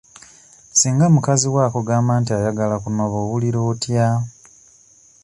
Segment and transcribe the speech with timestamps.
[0.79, 4.07] Singa mukazi wo akugamba nti ayagala kunoba owulira otya?